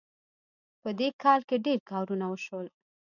په 0.81 0.89
دې 0.99 1.07
کال 1.23 1.41
کې 1.49 1.57
ډېر 1.65 1.79
کارونه 1.91 2.25
وشول 2.29 2.67